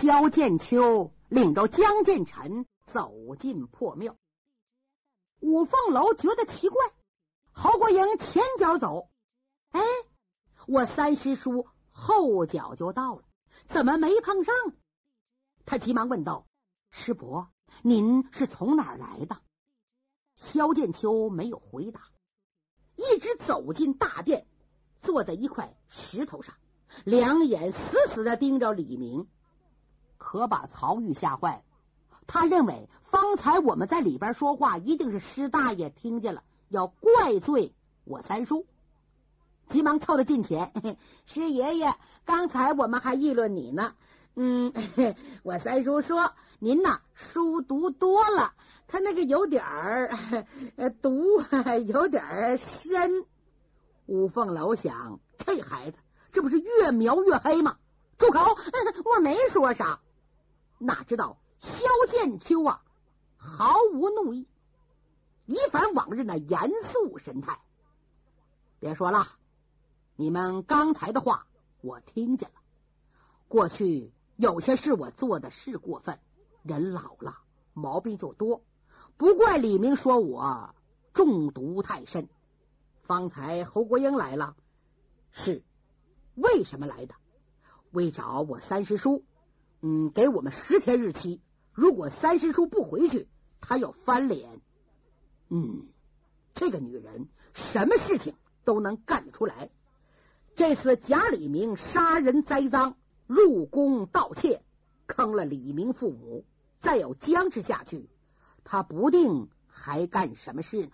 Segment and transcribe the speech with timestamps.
[0.00, 4.16] 萧剑秋领着江建臣走进破庙，
[5.40, 6.78] 五凤楼觉得奇怪，
[7.52, 9.10] 侯国英前脚走，
[9.72, 9.82] 哎，
[10.66, 13.24] 我三师叔后脚就到了，
[13.68, 14.54] 怎么没碰上？
[15.66, 16.46] 他急忙问道
[16.90, 17.50] ：“师伯，
[17.82, 19.36] 您是从哪儿来的？”
[20.34, 22.08] 萧剑秋没有回答，
[22.96, 24.46] 一直走进大殿，
[25.02, 26.54] 坐在一块石头上，
[27.04, 29.28] 两眼死死的盯着李明。
[30.20, 31.62] 可把曹玉吓坏了，
[32.26, 37.72] 他认为方才我们在里边说话，一定是师大爷听见了，要怪罪
[38.04, 38.66] 我三叔，
[39.66, 40.72] 急忙凑到近前，
[41.24, 41.94] 师爷爷，
[42.26, 43.94] 刚才我们还议论你呢。
[44.36, 44.72] 嗯，
[45.42, 48.52] 我三叔说您呐书读多了，
[48.86, 50.16] 他那个有点儿
[51.02, 51.40] 读
[51.86, 53.24] 有点儿深。
[54.06, 55.98] 五凤楼想，这孩子
[56.30, 57.76] 这不是越描越黑吗？
[58.18, 58.40] 住口！
[59.04, 59.98] 我没说啥。
[60.82, 62.82] 哪知道萧剑秋啊，
[63.36, 64.48] 毫无怒意，
[65.44, 67.60] 一反往日那严肃神态。
[68.78, 69.26] 别说了，
[70.16, 71.46] 你们刚才的话
[71.82, 72.54] 我听见了。
[73.46, 76.18] 过去有些事我做的是过分，
[76.62, 77.36] 人老了
[77.74, 78.62] 毛病就多，
[79.18, 80.74] 不怪李明说我
[81.12, 82.26] 中毒太深。
[83.02, 84.56] 方才侯国英来了，
[85.30, 85.62] 是
[86.36, 87.14] 为什么来的？
[87.90, 89.22] 为找我三师叔。
[89.80, 91.40] 嗯，给我们十天日期。
[91.72, 93.28] 如果三师叔不回去，
[93.60, 94.60] 他要翻脸。
[95.48, 95.88] 嗯，
[96.54, 99.70] 这个女人什么事情都能干得出来。
[100.54, 104.62] 这次贾李明杀人栽赃、入宫盗窃，
[105.06, 106.44] 坑了李明父母，
[106.80, 108.10] 再要僵持下去，
[108.64, 110.92] 他不定还干什么事呢。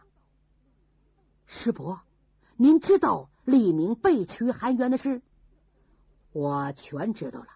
[1.46, 2.00] 师伯，
[2.56, 5.22] 您知道李明被屈含冤的事？
[6.32, 7.48] 我全知道了。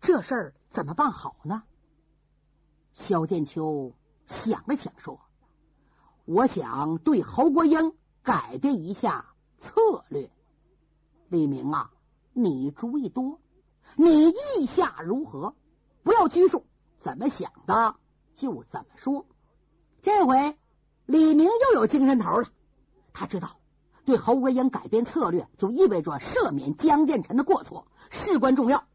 [0.00, 1.64] 这事儿怎么办好呢？
[2.92, 3.94] 萧剑秋
[4.26, 5.20] 想了想，说
[6.24, 10.30] ：“我想对侯国英改变一下策略。
[11.28, 11.90] 李明啊，
[12.32, 13.40] 你主意多，
[13.96, 15.54] 你意下如何？
[16.02, 16.64] 不要拘束，
[17.00, 17.96] 怎么想的
[18.34, 19.26] 就怎么说。
[20.02, 20.56] 这回
[21.04, 22.48] 李明又有精神头了，
[23.12, 23.58] 他知道
[24.04, 28.86] 对侯国英改变策略，就意味着赦免江建成的过错，事关重要。”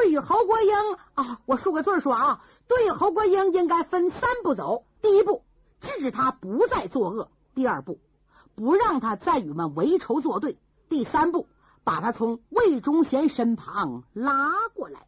[0.00, 0.72] 对于侯国英
[1.12, 5.44] 啊，我数个字说啊，对于侯国英应该分三步走：第一步，
[5.78, 8.00] 制止他不再作恶；第二步，
[8.54, 10.56] 不让他再与们为仇作对；
[10.88, 11.48] 第三步，
[11.84, 15.06] 把他从魏忠贤身旁拉过来，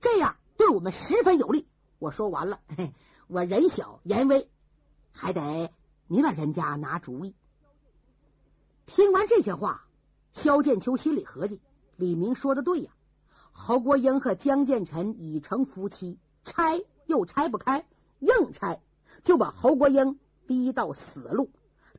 [0.00, 1.66] 这样对我们十分有利。
[1.98, 2.94] 我说完了，嘿
[3.26, 4.48] 我人小言微，
[5.10, 5.72] 还得
[6.06, 7.34] 你老人家拿主意。
[8.86, 9.84] 听完这些话，
[10.32, 11.60] 萧剑秋心里合计：
[11.96, 12.92] 李明说的对呀。
[13.56, 17.86] 侯国英和江建臣已成夫妻，拆又拆不开，
[18.18, 18.82] 硬拆
[19.22, 21.50] 就把侯国英逼到死路。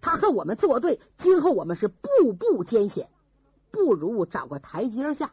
[0.02, 3.10] 他和我们作对，今后我们是步步艰险，
[3.72, 5.32] 不如找个台阶下，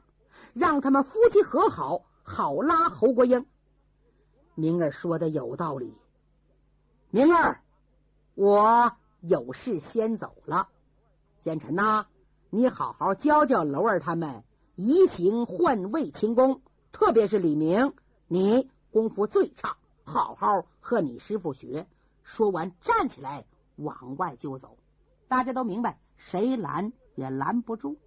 [0.54, 3.44] 让他们夫妻和好，好拉侯国英。
[4.54, 5.92] 明儿说的有道理，
[7.10, 7.60] 明儿
[8.34, 10.68] 我有事先走了。
[11.40, 12.06] 建成呐，
[12.48, 14.44] 你好好教教楼儿他们。
[14.74, 16.62] 移形换位轻功，
[16.92, 17.92] 特别是李明，
[18.26, 21.86] 你功夫最差，好好和你师傅学。
[22.22, 23.44] 说完，站起来
[23.76, 24.78] 往外就走。
[25.28, 27.98] 大家都明白，谁拦也拦不住。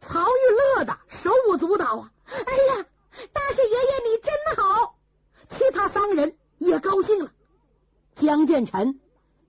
[0.00, 2.12] 曹玉乐的手舞足蹈啊！
[2.26, 2.34] 哎
[2.76, 2.86] 呀，
[3.32, 4.96] 大师爷爷你真好！
[5.48, 7.32] 其他三个人也高兴了。
[8.14, 9.00] 江建成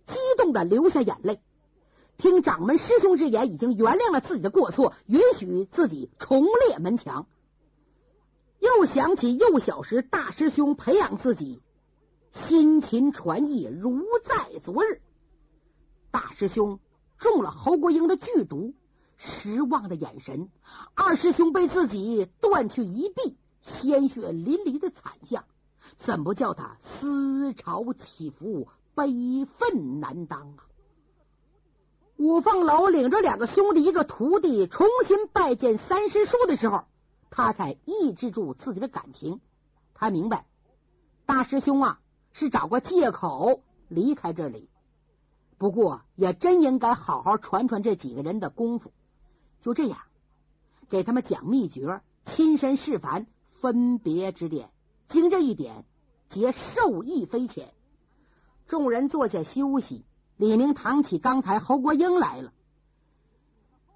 [0.06, 1.41] 激动的流下眼泪。
[2.17, 7.27] 听掌门师兄之言，已经原谅了自己的过错，允许自己重列门墙。
[8.59, 11.61] 又想起幼小时大师兄培养自己，
[12.31, 15.01] 辛勤传艺如在昨日。
[16.09, 16.79] 大师兄
[17.17, 18.73] 中了侯国英的剧毒，
[19.17, 20.47] 失望的眼神；
[20.93, 25.43] 二师兄被自己断去一臂，鲜血淋漓的惨象，
[25.97, 30.66] 怎不叫他思潮起伏，悲愤难当啊！
[32.17, 36.85] 五凤楼领着两个兄弟、一个徒弟重新拜见三师叔的时候，
[37.29, 39.41] 他才抑制住自己的感情。
[39.94, 40.46] 他明白，
[41.26, 42.00] 大师兄啊
[42.32, 44.70] 是找个借口离开这里。
[45.58, 48.94] 不过，也真应该好好传传这几个人的功夫。
[49.59, 50.00] 就这样，
[50.90, 53.28] 给他们讲秘诀，亲身示范
[53.62, 54.70] 分别指点。
[55.08, 55.85] 经这一点，
[56.29, 57.73] 皆受益匪浅。
[58.67, 60.06] 众人坐下休息。
[60.37, 62.52] 李明谈起刚才侯国英来了，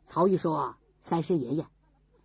[0.05, 1.67] 曹玉说：“三师爷爷，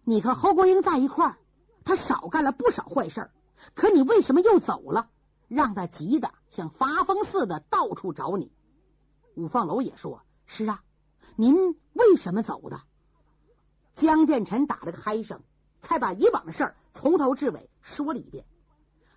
[0.04, 1.38] 你和侯国英在一块儿，
[1.84, 3.30] 他少干了不少坏事，
[3.74, 5.10] 可你为什么又走了？
[5.48, 8.52] 让他急得像发疯似的到处找你。
[9.34, 10.82] 五凤楼也说：“是啊，
[11.34, 12.82] 您为什么走的？”
[13.96, 15.42] 江建成打了个嗨声，
[15.80, 18.44] 才把以往的事儿从头至尾说了一遍。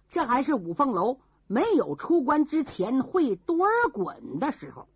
[0.10, 4.88] 这还是五凤楼没有出关之前会多尔衮的时候。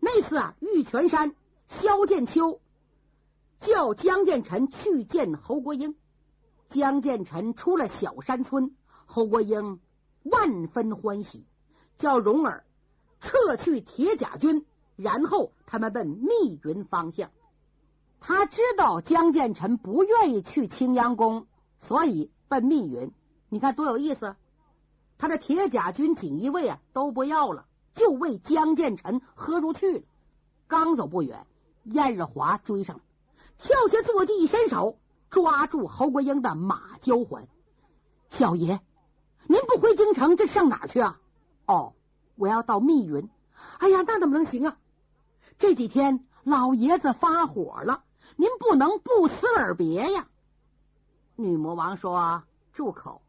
[0.00, 1.34] 那次啊，玉泉山
[1.66, 2.60] 萧剑秋
[3.58, 5.94] 叫江建臣去见侯国英，
[6.68, 8.74] 江建臣出了小山村，
[9.06, 9.80] 侯国英
[10.22, 11.46] 万分欢喜，
[11.98, 12.64] 叫荣儿
[13.20, 14.64] 撤去铁甲军，
[14.96, 17.30] 然后他们奔密云方向。
[18.20, 21.46] 他知道江建臣不愿意去青阳宫，
[21.78, 23.12] 所以奔密云。
[23.48, 24.36] 你看多有意思！
[25.18, 30.02] 他的铁甲军锦衣卫啊都不要了，就为江建成喝出去了。
[30.66, 31.46] 刚走不远，
[31.84, 33.00] 燕日华追上，
[33.58, 34.98] 跳下坐骑，一伸手
[35.30, 37.48] 抓住侯国英的马交环。
[38.28, 38.80] 小爷，
[39.46, 41.20] 您不回京城，这上哪去啊？
[41.66, 41.94] 哦，
[42.34, 43.30] 我要到密云。
[43.78, 44.76] 哎呀，那怎么能行啊？
[45.58, 48.04] 这几天老爷子发火了，
[48.36, 50.26] 您不能不辞而别呀。
[51.36, 52.42] 女魔王说
[52.74, 53.22] ：“住口。”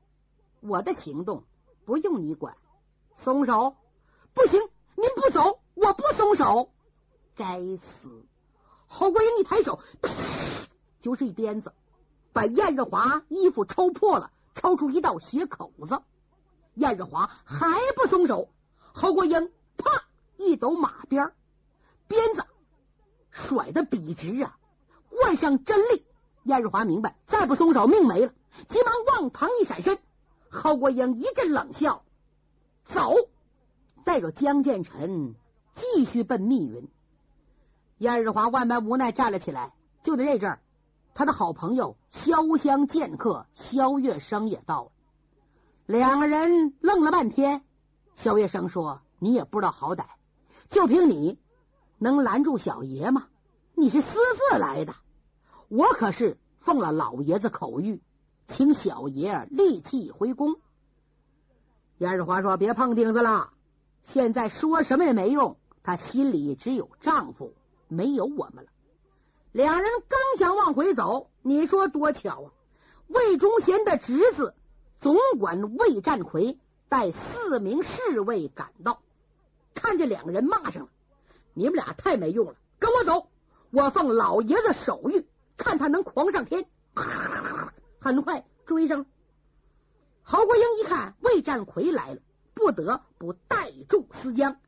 [0.60, 1.44] 我的行动
[1.88, 2.58] 不用你管，
[3.14, 3.78] 松手！
[4.34, 4.60] 不行，
[4.96, 6.70] 您不走，我不松手。
[7.34, 8.26] 该死！
[8.88, 9.80] 侯国英一抬手，
[11.00, 11.72] 就是一鞭子，
[12.34, 16.02] 把燕日华衣服抽破了，抽出一道血口子。
[16.74, 18.50] 燕日华还不松手，
[18.92, 20.04] 侯国英啪
[20.36, 21.32] 一抖马鞭，
[22.10, 22.44] 鞭子
[23.32, 24.58] 甩的笔直啊，
[25.10, 26.06] 灌上真力。
[26.44, 28.34] 燕日华明白，再不松手，命没了，
[28.68, 29.98] 急忙往旁一闪身。
[30.50, 32.04] 侯国英一阵冷笑，
[32.86, 33.16] 走，
[34.04, 35.36] 带着江建成
[35.74, 36.88] 继续奔密云。
[37.98, 39.74] 燕日华万般无奈站了起来。
[40.04, 40.60] 就在这阵儿，
[41.14, 44.92] 他的好朋友潇湘剑客萧月生也到了。
[45.86, 47.64] 两个人愣了半天。
[48.14, 50.06] 萧月生说：“你也不知道好歹，
[50.70, 51.40] 就凭你
[51.98, 53.28] 能拦住小爷吗？
[53.76, 54.96] 你是私自来的，
[55.68, 58.00] 我可是奉了老爷子口谕。”
[58.48, 60.56] 请小爷立即回宫。
[61.98, 63.52] 燕日华说：“别碰钉子了，
[64.04, 65.58] 现在说什么也没用。
[65.84, 67.54] 他心里只有丈夫，
[67.88, 68.72] 没有我们了。”
[69.52, 72.52] 两人刚想往回走，你说多巧啊！
[73.08, 74.54] 魏忠贤的侄子
[75.00, 76.60] 总管魏占奎
[76.90, 79.02] 带四名侍卫赶到，
[79.74, 80.90] 看见两个人，骂上了
[81.56, 83.30] ：“你们俩太没用了，跟我走！
[83.72, 85.26] 我奉老爷子手谕，
[85.58, 86.66] 看他能狂上天。”
[88.00, 89.06] 很快追上，
[90.22, 92.22] 侯国英一看魏占奎来了，
[92.54, 94.60] 不得不带住思江。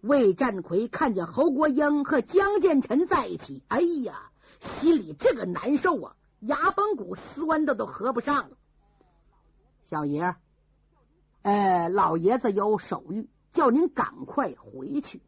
[0.00, 4.30] 魏占奎看见侯国英和江建成在一起，哎呀，
[4.60, 8.56] 心里这个难受啊，牙崩骨酸的都合不上了。
[9.82, 10.34] 小爷，
[11.42, 15.22] 呃，老爷子有手谕，叫您赶快回去。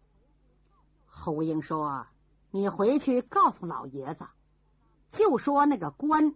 [1.06, 2.06] 侯英说
[2.50, 4.26] ：“你回去告诉老爷子，
[5.10, 6.34] 就说那个官。”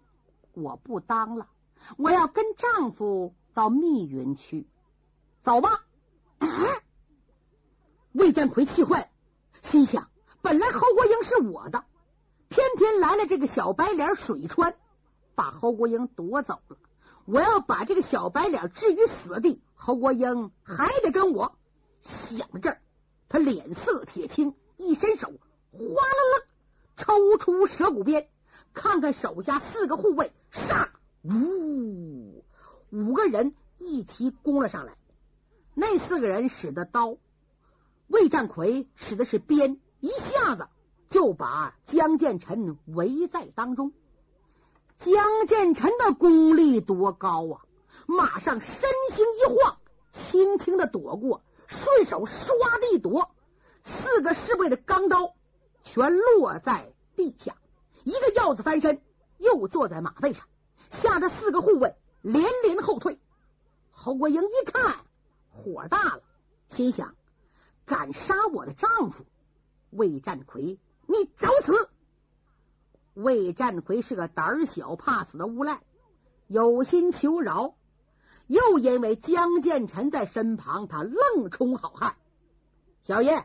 [0.63, 1.49] 我不当了，
[1.97, 4.67] 我要跟丈夫到密云去。
[5.41, 5.85] 走吧。
[8.13, 9.13] 魏占奎气坏，
[9.63, 10.11] 心想：
[10.43, 11.85] 本来侯国英是我的，
[12.49, 14.75] 偏偏来了这个小白脸水川，
[15.35, 16.77] 把侯国英夺走了。
[17.27, 21.57] 我要把这个小白脸置于死地，侯国英还得跟我。
[22.01, 22.81] 想到这儿，
[23.29, 25.29] 他脸色铁青，一伸手，
[25.71, 26.47] 哗啦啦，
[26.97, 28.29] 抽出蛇骨鞭。
[28.73, 30.91] 看看手下四个护卫，杀！
[31.23, 32.45] 呜，
[32.91, 34.97] 五个人一齐攻了上来。
[35.75, 37.17] 那四个人使的刀，
[38.07, 40.69] 魏占奎使的是鞭，一下子
[41.09, 43.93] 就把江建成围在当中。
[44.99, 47.63] 江建成的功力多高啊！
[48.07, 49.79] 马上身形一晃，
[50.13, 53.31] 轻轻的躲过，顺手唰的一躲，
[53.83, 55.35] 四个侍卫的钢刀
[55.83, 57.55] 全落在地下。
[58.09, 59.03] 一个鹞子翻身，
[59.37, 60.47] 又坐在马背上，
[60.91, 63.21] 吓得四个护卫连连后退。
[63.91, 65.05] 侯国英一看，
[65.51, 66.23] 火大了，
[66.69, 67.15] 心想：
[67.85, 69.27] 敢杀我的丈夫
[69.91, 71.91] 魏占奎，你找死！
[73.13, 75.83] 魏占奎是个胆小怕死的无赖，
[76.47, 77.75] 有心求饶，
[78.47, 82.17] 又因为江建成在身旁，他愣充好汉。
[83.03, 83.45] 小爷，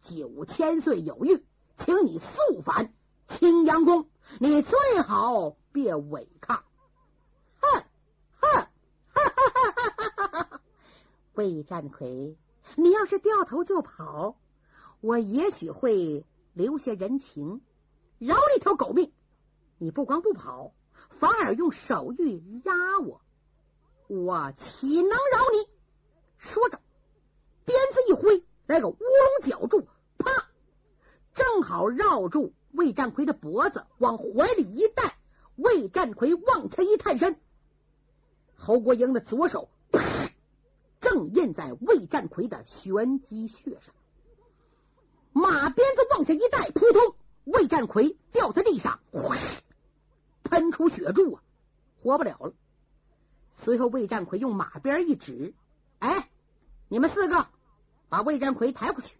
[0.00, 1.42] 九千岁有谕，
[1.76, 2.94] 请你速返。
[3.38, 4.08] 青阳宫，
[4.40, 6.64] 你最好别违抗！
[7.60, 7.84] 哼
[8.40, 8.68] 哼，哈
[9.14, 10.60] 哈哈哈哈哈！
[11.34, 12.36] 魏占奎，
[12.74, 14.36] 你要是掉头就跑，
[15.00, 17.60] 我也许会留下人情，
[18.18, 19.12] 饶你条狗命。
[19.78, 20.74] 你不光不跑，
[21.10, 23.22] 反而用手谕压我，
[24.08, 25.68] 我岂能饶你？
[26.36, 26.80] 说着，
[27.64, 29.86] 鞭子一挥，来个乌龙绞住，
[30.18, 30.48] 啪，
[31.32, 35.14] 正好绕住魏占奎的脖子，往怀里一带。
[35.56, 37.38] 魏占奎往前一探身，
[38.56, 39.68] 侯国英的左手
[41.00, 43.94] 正印在魏占奎的玄机穴上，
[45.32, 49.00] 马鞭子往下一带，扑通，魏占奎掉在地上，
[50.44, 51.42] 喷出血柱啊，
[52.02, 52.54] 活不了了。
[53.56, 55.52] 随后，魏占奎用马鞭一指
[56.00, 56.30] ：“哎，
[56.88, 57.48] 你们四个
[58.08, 59.14] 把魏占奎抬回去，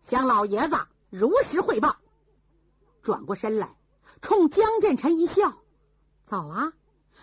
[0.00, 0.78] 向老爷子
[1.10, 1.96] 如实汇报。”
[3.02, 3.74] 转过身来。
[4.20, 5.56] 冲江建成一笑，
[6.26, 6.72] 走啊！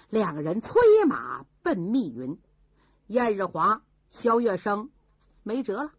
[0.10, 2.40] 两个人催马奔密云。
[3.08, 4.90] 燕日华、萧月生
[5.44, 5.92] 没辙了，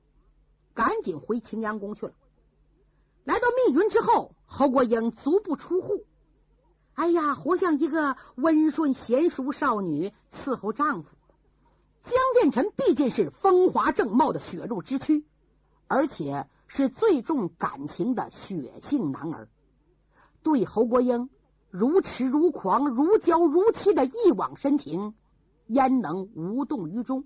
[0.75, 2.13] 赶紧回青阳宫去了。
[3.25, 6.07] 来到密云之后，侯国英足不出户，
[6.95, 11.11] 哎呀，活像一个温顺贤淑少女伺候丈夫。
[12.05, 15.25] 江建成毕竟是风华正茂的血肉之躯，
[15.89, 19.49] 而且是最重感情的血性男儿。
[20.47, 21.29] 对侯国英
[21.71, 25.13] 如痴如狂、如胶如漆的一往深情，
[25.67, 27.25] 焉能无动于衷？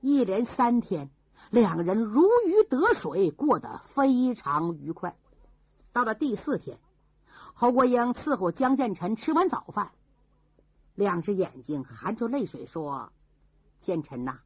[0.00, 1.10] 一连三天，
[1.50, 5.16] 两人如鱼得水，过得非常愉快。
[5.92, 6.78] 到了第四天，
[7.52, 9.90] 侯国英伺候江建成吃完早饭，
[10.94, 13.10] 两只眼睛含着泪水说
[13.82, 14.38] ：“建成呐，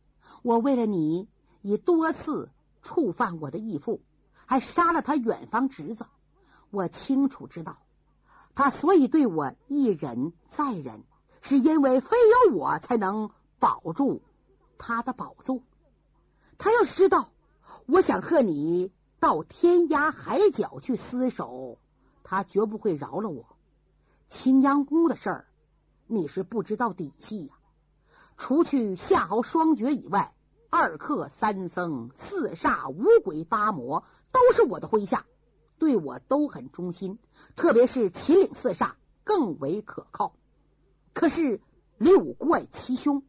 [0.43, 1.29] 我为了你，
[1.61, 2.49] 已多次
[2.81, 4.01] 触犯我的义父，
[4.47, 6.07] 还杀了他远方侄子。”
[6.71, 7.79] 我清楚知道，
[8.55, 11.03] 他所以对我一忍再忍，
[11.41, 14.23] 是因为非有我才能保住
[14.77, 15.63] 他的宝座。
[16.59, 17.31] 他要是知道
[17.87, 21.79] 我想和你到天涯海角去厮守，
[22.23, 23.47] 他绝不会饶了我。
[24.29, 25.47] 青阳宫的事儿，
[26.07, 27.55] 你是不知道底细呀。
[28.37, 30.35] 除去夏侯双绝以外，
[30.69, 35.25] 二客、三僧、四煞、五鬼、八魔，都是我的麾下。
[35.79, 37.19] 对我都很忠心，
[37.57, 38.93] 特别是秦岭四煞
[39.25, 40.35] 更为可靠。
[41.13, 41.61] 可是
[41.97, 43.23] 六怪七凶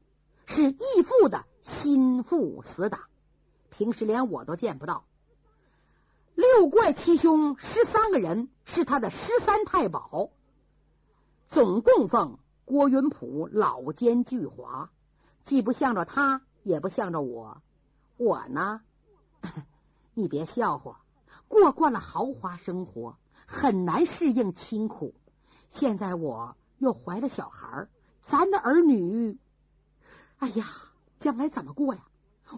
[0.45, 3.01] 是义父的心腹死党，
[3.69, 5.05] 平时连我都见不到。
[6.35, 10.29] 六怪七凶十三个人是他的十三太保，
[11.49, 14.87] 总供奉郭云普老奸巨猾，
[15.43, 17.61] 既不向着他，也不向着我。
[18.17, 18.81] 我呢，
[20.13, 21.01] 你别笑话。
[21.49, 25.13] 过惯了豪华生活，很难适应清苦。
[25.69, 27.87] 现在我又怀了小孩，
[28.21, 29.37] 咱的儿女，
[30.37, 30.65] 哎呀，
[31.19, 32.05] 将来怎么过呀？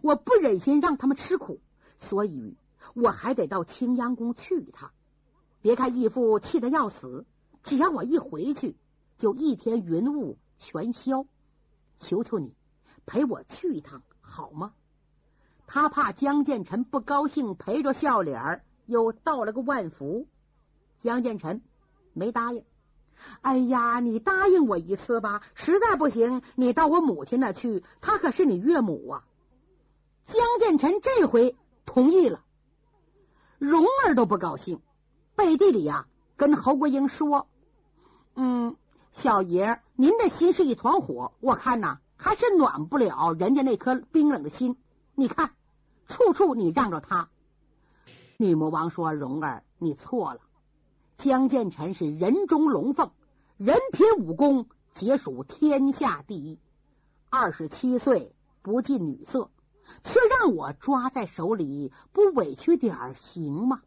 [0.03, 1.60] 我不忍心让他们吃苦，
[1.98, 2.55] 所以
[2.93, 4.91] 我还得到青阳宫去一趟。
[5.62, 7.25] 别看义父气得要死，
[7.63, 8.75] 只要我一回去，
[9.17, 11.25] 就一天云雾全消。
[11.98, 12.53] 求求你
[13.05, 14.74] 陪我去一趟好吗？
[15.65, 18.63] 他怕江建成不高兴，陪着笑脸儿。
[18.91, 20.27] 又道了个万福，
[21.00, 21.62] 江建成
[22.13, 22.63] 没答应。
[23.41, 29.24] 哎呀，你答应我一次吧，实在不行，你到我母亲那去，她可是你岳母啊。
[30.25, 31.55] 江建成这回
[31.86, 32.41] 同意了，
[33.60, 34.81] 蓉儿都不高兴，
[35.36, 37.48] 背地里呀跟侯国英说
[38.36, 38.75] ：“嗯，
[39.12, 44.77] 小爷您的心是一团火，我看呐还是暖不了人家那颗冰冷的心。
[45.15, 45.51] 你看，
[46.07, 47.29] 处处你让着他。”
[48.41, 50.39] 女魔王说：“蓉儿，你错了。
[51.15, 53.12] 江建臣是人中龙凤，
[53.57, 56.57] 人品武功皆属天下第一。
[57.29, 58.33] 二十七岁
[58.63, 59.51] 不近女色，
[60.03, 63.83] 却让我抓在手里，不委屈点儿行吗？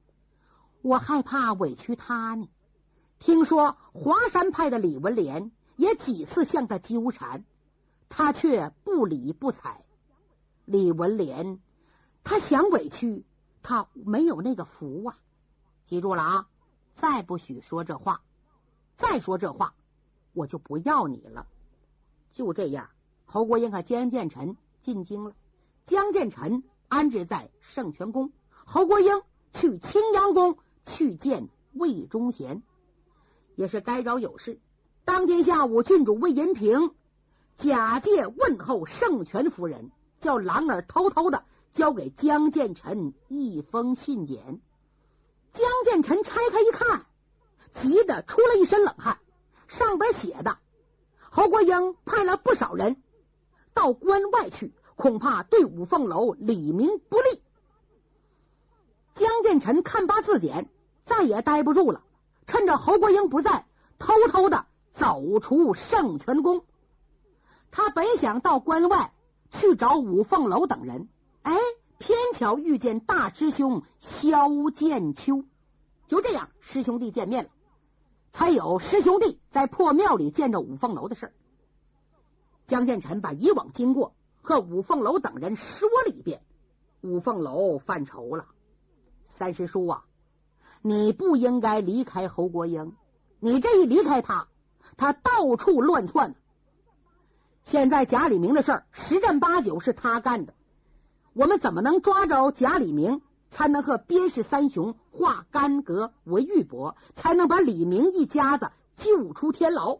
[0.82, 2.49] 我害怕委屈他呢。
[3.18, 7.44] 听说华山派的李文莲也几次向他纠缠，
[8.08, 9.84] 他却不理不睬。
[10.64, 11.58] 李文莲，
[12.23, 13.25] 他想委屈。”
[13.64, 15.16] 他没有那个福啊！
[15.87, 16.49] 记住了啊！
[16.92, 18.21] 再不许说这话，
[18.99, 19.75] 再说这话，
[20.35, 21.47] 我就不要你了。
[22.30, 22.90] 就这样，
[23.25, 25.33] 侯国英和江建成进京了。
[25.87, 29.23] 江建成安置在圣泉宫，侯国英
[29.54, 32.62] 去青阳宫去见魏忠贤，
[33.56, 34.61] 也是该着有事。
[35.06, 36.94] 当天下午，郡主魏银平
[37.56, 39.90] 假借问候圣泉夫人，
[40.21, 41.47] 叫郎儿偷偷的。
[41.75, 44.61] 交给江建成一封信笺，
[45.52, 47.04] 江建成拆开一看，
[47.73, 49.19] 急得出了一身冷汗。
[49.66, 50.59] 上边写的
[51.19, 53.02] ：“侯国英派了不少人
[53.73, 57.43] 到关外去，恐怕对五凤楼李明不利。”
[59.14, 60.71] 江建成看罢字简，
[61.02, 62.04] 再也待不住了，
[62.47, 63.66] 趁着侯国英不在，
[63.99, 66.64] 偷偷的走出圣泉宫。
[67.73, 69.12] 他本想到关外
[69.50, 71.09] 去找五凤楼等人，
[72.34, 75.44] 巧遇见大师兄萧剑秋。
[76.06, 77.50] 就这样，师兄弟见面了，
[78.32, 81.32] 才有师兄弟在破庙里见着五凤楼的事。
[82.66, 86.42] 江建成把以往经过和五凤楼等人说了一遍。
[87.00, 88.46] 五凤楼犯愁了，
[89.26, 90.04] 三师叔啊，
[90.82, 92.94] 你不应该离开侯国英，
[93.40, 94.48] 你这一离开他，
[94.96, 96.34] 他到处乱窜。
[97.62, 100.54] 现在贾里明的事儿十占八九是他干的，
[101.34, 109.98] 我们怎么能抓着贾李明，才能和边氏三雄化干戈为玉帛，才能把李明一家子救出天牢？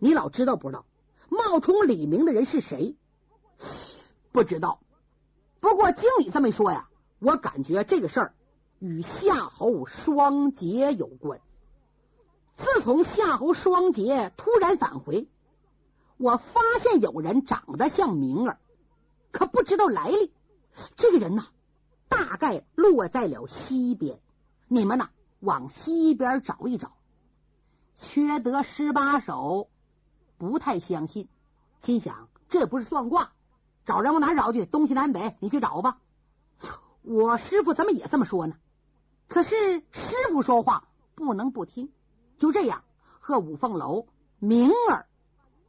[0.00, 0.84] 你老知道不知道？
[1.28, 2.96] 冒充李明的人是谁？
[4.32, 4.80] 不知道。
[5.60, 6.88] 不过经理这么一说呀，
[7.20, 8.34] 我感觉这个事儿
[8.80, 11.40] 与夏侯双杰有关。
[12.56, 15.28] 自从夏侯双杰突然返回，
[16.16, 18.58] 我发现有人长得像明儿，
[19.30, 20.32] 可不知道来历。
[20.96, 21.46] 这个人呐，
[22.08, 24.20] 大概落在了西边。
[24.68, 26.92] 你们呐，往西边找一找。
[27.94, 29.68] 缺德十八手
[30.38, 31.28] 不太相信，
[31.78, 33.32] 心想这不是算卦。
[33.84, 34.66] 找人往哪找去？
[34.66, 35.98] 东西南北，你去找吧。
[37.02, 38.56] 我师傅怎么也这么说呢？
[39.28, 41.92] 可是师傅说话不能不听。
[42.38, 42.82] 就这样，
[43.20, 44.06] 和五凤楼、
[44.38, 45.06] 明儿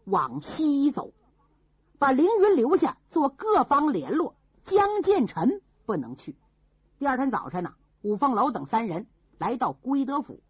[0.04, 1.14] 往西走，
[1.98, 4.36] 把凌云留下做各方联络。
[4.68, 6.36] 江建成不能去。
[7.00, 9.08] 第二天早晨呢，五凤楼等三人
[9.38, 10.42] 来到归德府。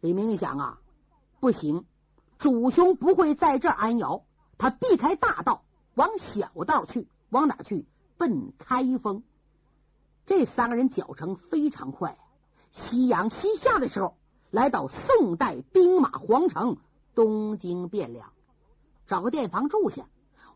[0.00, 0.78] 李明一想啊，
[1.40, 1.84] 不行，
[2.38, 4.22] 主兄不会在这安窑，
[4.58, 5.64] 他避开大道。
[5.94, 7.84] 往小道去，往哪去？
[8.16, 9.24] 奔开封。
[10.24, 12.18] 这三个人脚程非常快。
[12.70, 14.16] 夕阳西下的时候，
[14.50, 16.76] 来到宋代兵马皇城
[17.16, 18.30] 东京汴梁，
[19.08, 20.06] 找个店房住下。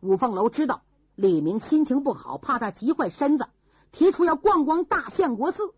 [0.00, 0.82] 五凤楼知道
[1.20, 3.46] 李明心情不好，怕他急坏身子，
[3.92, 5.74] 提出要逛逛大相国寺。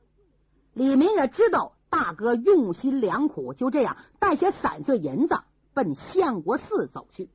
[0.72, 5.40] 李明也知道大哥用心良苦，就这样带些散碎银子
[5.74, 7.28] 奔相国寺走去。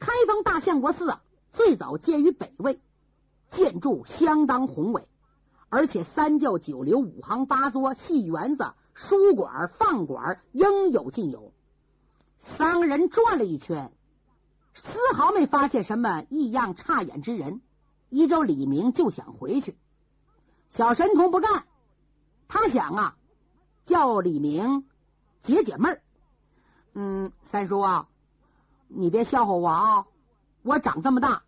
[0.00, 1.22] 开封大相国寺啊，
[1.52, 2.80] 最早建于北魏，
[3.48, 5.06] 建筑相当宏伟，
[5.68, 11.52] 而且三教九流、五行八作、戏园子、书馆、饭馆应有尽有。
[12.38, 13.92] 三个人转了一圈，
[14.74, 17.60] 丝毫没发现什么异样差眼之人。
[18.08, 19.74] 依照李明就想回去，
[20.68, 21.64] 小神童不干，
[22.46, 23.16] 他想啊，
[23.84, 24.84] 叫李明
[25.40, 26.02] 解解闷儿。
[26.92, 28.08] 嗯，三叔啊。
[28.94, 30.06] 你别笑话我啊！
[30.62, 31.44] 我长这么大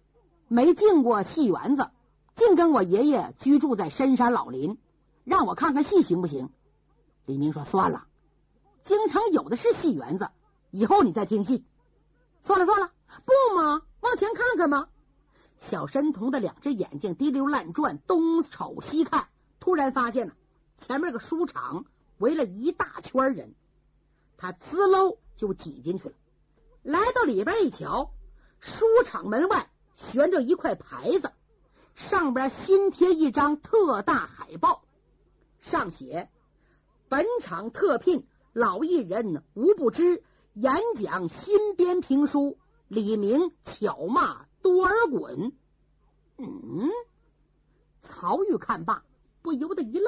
[0.48, 1.90] 没进过戏园子，
[2.34, 4.78] 净跟我爷爷居住在深山老林。
[5.24, 6.48] 让我看看戏行不行？
[7.26, 8.06] 李明说：“算了，
[8.82, 10.30] 京城有的是戏园子，
[10.70, 11.62] 以后你再听戏。”
[12.44, 12.92] 算了算了，
[13.24, 14.88] 不嘛，往前看看嘛。
[15.58, 19.28] 小神童的两只眼睛滴溜乱转，东瞅西看，
[19.60, 20.34] 突然发现了
[20.76, 21.86] 前面个书场
[22.18, 23.54] 围了一大圈人，
[24.36, 26.14] 他滋喽就挤进去了。
[26.82, 28.10] 来到里边一瞧，
[28.60, 31.32] 书场门外悬着一块牌子，
[31.94, 34.84] 上边新贴一张特大海报，
[35.60, 36.28] 上写
[37.08, 40.22] ：“本场特聘老艺人吴不知
[40.54, 45.52] 演讲新编评书，李明巧骂多尔衮。”
[46.38, 46.90] 嗯，
[48.00, 49.04] 曹玉看罢，
[49.42, 50.04] 不由得一愣：“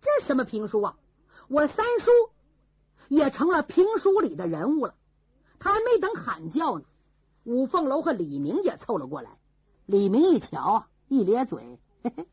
[0.00, 0.96] 这什么评书啊？
[1.48, 2.10] 我三叔
[3.08, 4.94] 也成了评书里的人物了。”
[5.58, 6.84] 他还没等喊叫呢，
[7.44, 9.38] 五凤楼和李明也凑了过来。
[9.86, 12.28] 李明一瞧，一咧嘴：“嘿嘿，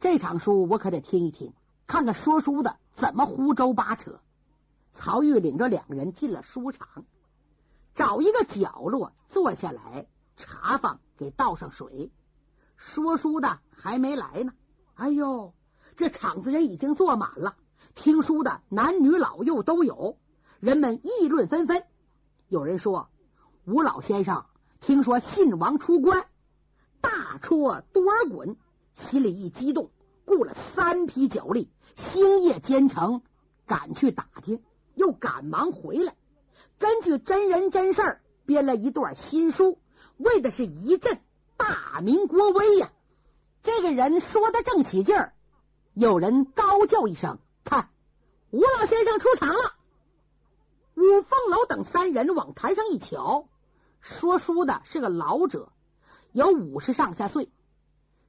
[0.00, 1.52] 这场书我可得听一听，
[1.86, 4.20] 看看说书的怎么胡诌八扯。”
[4.92, 7.04] 曹玉领着两个人进了书场，
[7.94, 12.10] 找一个角落坐下来，茶坊给倒上水。
[12.76, 14.52] 说书的还没来呢。
[14.94, 15.54] 哎呦，
[15.96, 17.56] 这场子人已经坐满了，
[17.94, 20.18] 听书的男女老幼都有。
[20.60, 21.84] 人们议论纷纷，
[22.48, 23.08] 有人说
[23.64, 24.44] 吴老先生
[24.80, 26.26] 听说信王出关，
[27.00, 28.56] 大戳多尔衮，
[28.92, 29.90] 心里一激动，
[30.24, 33.22] 雇了三匹脚力，星夜兼程
[33.66, 34.62] 赶去打听，
[34.94, 36.14] 又赶忙回来，
[36.78, 39.78] 根据真人真事儿编了一段新书，
[40.16, 41.20] 为的是一振
[41.56, 42.92] 大明国威呀。
[43.62, 45.34] 这个人说的正起劲儿，
[45.94, 47.90] 有人高叫一声：“看，
[48.50, 49.74] 吴老先生出场了！”
[50.94, 53.48] 五凤楼等三人往台上一瞧，
[54.00, 55.72] 说书的是个老者，
[56.32, 57.50] 有五十上下岁，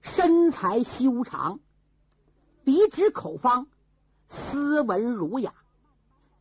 [0.02, 1.60] 身材修长，
[2.63, 3.67] 笔直口方，
[4.28, 5.54] 斯文儒雅，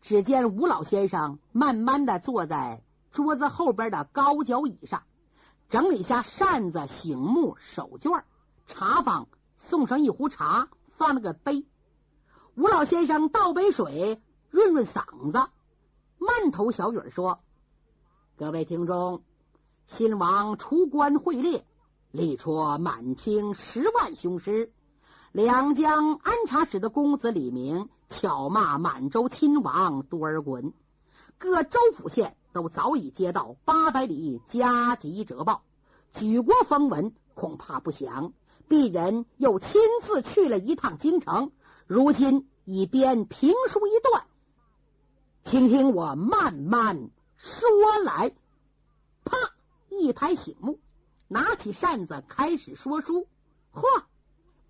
[0.03, 5.05] 只见吴老先生慢慢的坐在桌子后边的高脚椅上，
[5.71, 8.25] 整理下扇子、醒目、手绢。
[8.67, 11.65] 茶坊送上一壶茶，放了个杯。
[12.57, 15.51] 吴老先生倒杯水，润润嗓子，
[16.19, 17.41] 慢头小语说
[18.37, 19.23] ：“各位听众，
[19.87, 21.65] 新王出关会猎，
[22.11, 24.73] 力挫满清十万雄师。
[25.33, 30.73] 两江安察使的公子李明巧骂满洲亲王多尔衮，
[31.39, 35.63] 各州府县都早已接到八百里加急折报，
[36.13, 38.33] 举国风闻，恐怕不详。
[38.69, 41.51] 鄙人又亲自去了一趟京城，
[41.87, 44.25] 如今。”一边评书一段，
[45.43, 48.37] 听听我慢慢说来。
[49.25, 49.37] 啪！
[49.89, 50.79] 一拍醒目，
[51.27, 53.27] 拿起扇子开始说书。
[53.75, 54.05] 嚯，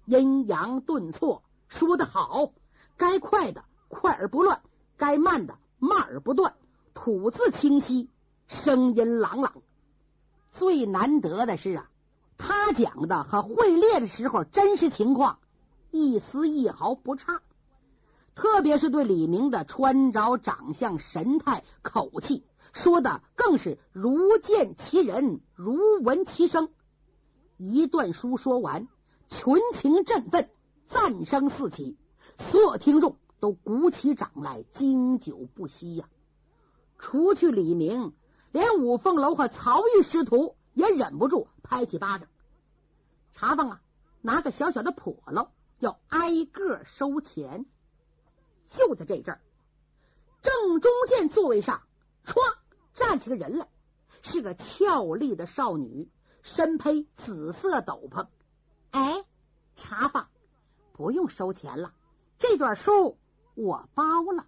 [0.05, 2.53] 阴阳顿挫，说得好！
[2.97, 4.63] 该快的快而不乱，
[4.97, 6.55] 该慢的慢而不断，
[6.95, 8.09] 吐字清晰，
[8.49, 9.55] 声音朗朗。
[10.53, 11.91] 最难得的是啊，
[12.37, 15.39] 他讲的和会猎的时候真实情况，
[15.91, 17.41] 一丝一毫不差。
[18.35, 26.71] 特别是对李明的穿着、长相、神态、口气，说的更是如见其人，如闻其声。
[27.59, 28.89] 一段书说完，
[29.33, 30.51] 群情振奋，
[30.89, 31.97] 赞声四起，
[32.51, 36.07] 所有听众都鼓起掌来，经久不息呀。
[36.99, 38.13] 除去李明，
[38.53, 42.29] 连五凤楼和曹玉师徒也忍不住拍起巴掌。
[43.33, 43.81] 茶坊啊，
[44.21, 47.65] 拿个小小的笸箩，要挨个收钱。
[48.67, 49.41] 就在这阵儿，
[50.43, 51.83] 正中间座位上，
[52.27, 52.35] 唰
[52.93, 53.67] 站起个人来，
[54.21, 56.11] 是个俏丽的少女，
[56.43, 58.27] 身披紫色斗篷。
[58.93, 59.25] 哎，
[59.75, 60.29] 茶坊
[60.93, 61.93] 不用收钱了，
[62.39, 63.19] 这段书
[63.55, 64.47] 我包了。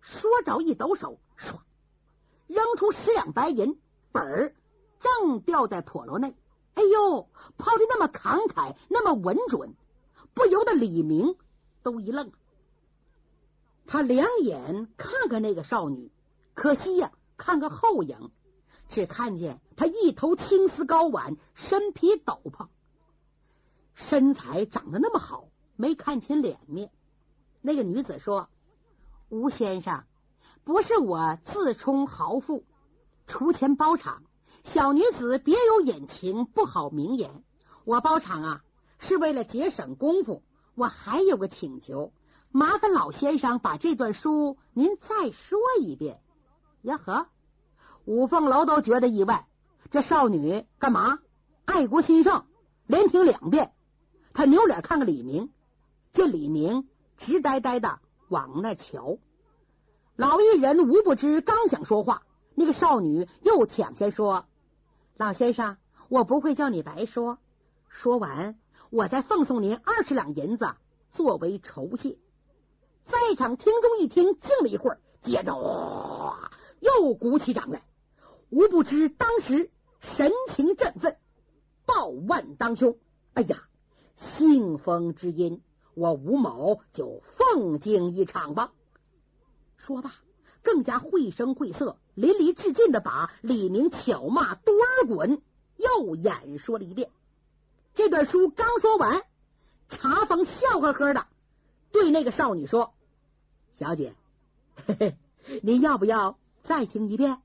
[0.00, 1.60] 说着，一抖手，唰，
[2.48, 3.80] 扔出十两白银，
[4.12, 4.54] 本儿
[4.98, 6.36] 正掉在笸箩内。
[6.74, 7.28] 哎呦，
[7.58, 9.74] 抛的那么慷慨，那么稳准，
[10.34, 11.36] 不由得李明
[11.82, 12.32] 都一愣。
[13.86, 16.10] 他两眼看看那个少女，
[16.54, 18.30] 可惜呀，看个后影，
[18.88, 22.68] 只看见她一头青丝高挽，身披斗篷，
[24.08, 26.90] 身材长得那么好，没看清脸面。
[27.60, 28.48] 那个女子说
[29.28, 30.04] ：“吴先生，
[30.64, 32.64] 不是我自充豪富，
[33.26, 34.22] 出钱包场。
[34.64, 37.44] 小女子别有隐情，不好明言。
[37.84, 38.64] 我包场啊，
[38.98, 40.42] 是为了节省功夫。
[40.74, 42.12] 我还有个请求。”
[42.52, 46.20] 麻烦老先生把这段书您再说一遍。
[46.82, 47.28] 呀呵，
[48.04, 49.46] 五凤楼都觉得意外，
[49.90, 51.20] 这少女干嘛？
[51.64, 52.46] 爱国心盛，
[52.86, 53.72] 连听两遍。
[54.40, 55.50] 他扭脸看看李明，
[56.14, 57.98] 见李明直呆呆的
[58.30, 59.18] 往那瞧。
[60.16, 62.22] 老艺人无不知，刚想说话，
[62.54, 64.46] 那个少女又抢先说
[65.18, 65.76] ：“老先生，
[66.08, 67.36] 我不会叫你白说。
[67.90, 70.72] 说完，我再奉送您二十两银子
[71.12, 72.16] 作为酬谢。”
[73.04, 77.82] 在场听众一听，静了一会儿，接着哇，又鼓起掌来。
[78.48, 81.18] 吴不知当时神情振奋，
[81.84, 82.96] 报万当胸。
[83.34, 83.64] 哎呀，
[84.20, 85.62] 信风之音，
[85.94, 88.70] 我吴某就奉敬一场吧。
[89.78, 90.12] 说罢，
[90.62, 95.40] 更加绘声绘色、淋漓致尽的把李明巧骂多尔衮
[95.76, 97.10] 又演说了一遍。
[97.94, 99.22] 这段书刚说完，
[99.88, 101.26] 茶房笑呵呵的
[101.90, 102.92] 对那个少女说。
[103.72, 104.14] 小姐，
[104.86, 105.16] 嘿嘿，
[105.62, 107.40] 您要不要再听一遍？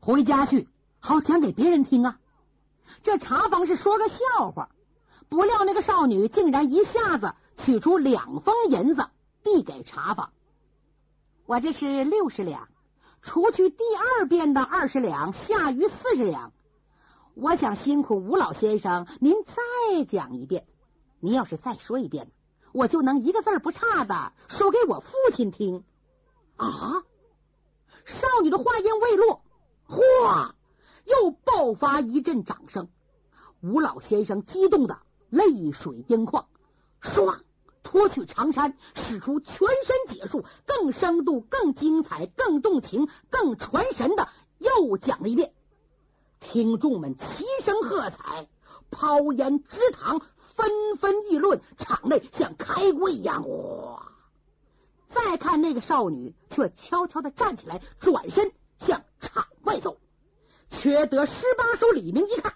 [0.00, 0.68] 回家去，
[1.00, 2.20] 好讲给别人听啊！
[3.02, 4.68] 这茶房是说个笑话，
[5.32, 9.08] 不料那个少女竟然一下子取出两封银子
[9.42, 10.30] 递给茶坊。
[11.46, 12.68] 我这是六十两，
[13.22, 16.52] 除去第二遍的二十两，下余四十两。
[17.32, 20.66] 我想辛苦吴老先生，您再讲一遍。
[21.18, 22.30] 您要是再说一遍。
[22.72, 25.82] 我就能一个字不差的说给我父亲听
[26.56, 27.04] 啊！
[28.04, 29.42] 少女的话音未落，
[29.86, 30.54] 哗，
[31.06, 32.90] 又爆发一阵掌声。
[33.62, 34.98] 吴老先生激动的
[35.32, 36.46] 泪水盈眶，
[37.00, 37.40] 唰，
[37.82, 45.54] 脱去长衫，使出全身解数，更生动、更精彩、更动情、更传神的又讲了一遍。
[46.38, 48.46] 听众们齐声喝彩，
[48.90, 50.20] 抛烟直淌。
[50.54, 53.48] 纷纷议论，场内像开锅一样。
[53.48, 54.12] 哇！
[55.08, 59.96] 再看那个少女，却悄悄的站起来，转身向场外走。
[60.68, 62.52] 缺德十八手李明一看，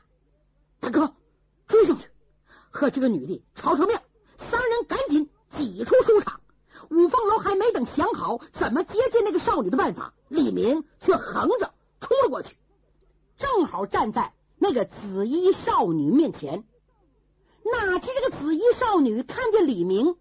[0.79, 1.15] 大哥
[1.67, 2.11] 追上去，
[2.77, 4.01] 和这个女的吵吵面。
[4.37, 6.41] 三人赶紧挤出书场。
[6.91, 12.57] 五凤楼还没等想好怎么接近那个少女的办法，李明却横着冲了过去，
[13.39, 16.65] 正好站在那个紫衣少女面前。
[17.65, 20.15] 哪知这个紫衣少女看见李明，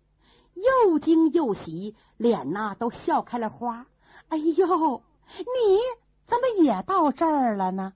[0.56, 3.86] 又惊又喜，脸呐都笑开了花。
[4.30, 5.04] 哎呦，
[5.38, 5.80] 你
[6.26, 7.94] 怎么也到这儿了呢？